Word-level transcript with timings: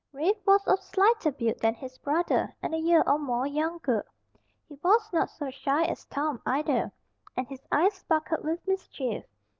Rafe 0.13 0.43
was 0.47 0.65
of 0.65 0.81
slighter 0.81 1.31
build 1.31 1.59
than 1.59 1.75
his 1.75 1.99
brother, 1.99 2.55
and 2.63 2.73
a 2.73 2.79
year 2.79 3.03
or 3.05 3.19
more 3.19 3.45
younger. 3.45 4.03
He 4.67 4.73
was 4.83 5.07
not 5.13 5.29
so 5.29 5.51
shy 5.51 5.83
as 5.83 6.05
Tom, 6.05 6.41
either; 6.43 6.91
and 7.37 7.45
his 7.47 7.61
eyes 7.71 7.93
sparkled 7.93 8.43
with 8.43 8.67
mischief. 8.67 9.23